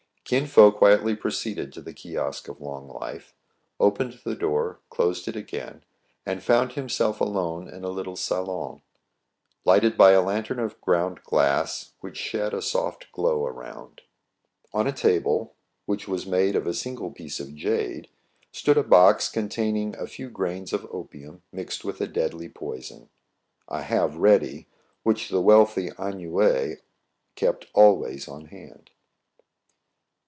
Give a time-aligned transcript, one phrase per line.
[0.23, 3.33] Kin Fo quietly proceeded to the kiosk of Long WAYS AND CUSTOMS OF THE CHINESE.
[3.33, 5.83] 8 1 Life, opened the door, closed it again,
[6.25, 8.81] and found himself alone in a little salon,
[9.65, 14.03] lighted by a lantern of ground glass, which shed a soft glow around.
[14.73, 15.53] On a table,
[15.85, 18.07] which was made of a single piece of jade,
[18.53, 23.09] stood a box containing a few grains of opium, mixed with a deadly poison,—
[23.67, 24.67] a "have ready"
[25.03, 26.77] which the wealthy ennuyé
[27.35, 28.91] kept always on hand.